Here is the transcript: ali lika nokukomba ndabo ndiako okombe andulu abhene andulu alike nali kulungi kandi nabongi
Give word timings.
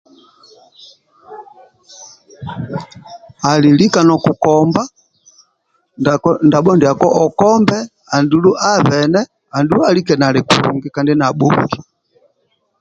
ali 3.49 3.69
lika 3.79 4.01
nokukomba 4.07 4.81
ndabo 6.47 6.71
ndiako 6.75 7.07
okombe 7.25 7.77
andulu 8.15 8.51
abhene 8.71 9.21
andulu 9.57 9.81
alike 9.89 10.13
nali 10.17 10.39
kulungi 10.47 10.87
kandi 10.95 11.11
nabongi 11.15 11.79